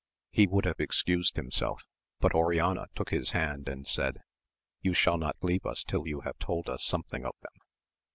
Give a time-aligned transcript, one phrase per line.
[0.31, 1.83] He would have excused himself,
[2.19, 4.15] but Oriana took his hand and eaid,
[4.81, 7.53] You shall not leave us till you have told us some thing of them.